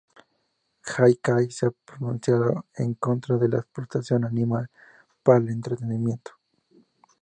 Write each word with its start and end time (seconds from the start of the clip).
Jay 0.81 1.15
Kay 1.17 1.51
se 1.51 1.67
ha 1.67 1.69
pronunciado 1.69 2.65
en 2.75 2.95
contra 2.95 3.37
de 3.37 3.49
la 3.49 3.59
explotación 3.59 4.25
animal 4.25 4.67
para 5.21 5.37
el 5.37 5.49
entretenimiento. 5.49 6.31